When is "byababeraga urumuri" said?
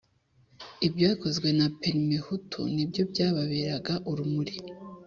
3.11-4.55